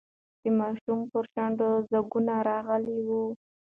د 0.41 0.43
ماشوم 0.59 0.99
پر 1.11 1.23
شونډو 1.33 1.69
ځگونه 1.91 2.35
راغلي 2.49 2.97
وو. 3.07 3.23